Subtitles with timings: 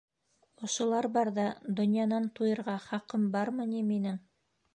[0.67, 1.45] Ошолар барҙа
[1.81, 4.19] донъянан туйырға хаҡым бармы ни минең?!